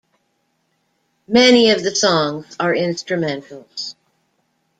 Many 1.27 1.69
of 1.69 1.83
the 1.83 1.95
songs 1.95 2.55
are 2.59 2.73
instrumentals. 2.73 3.93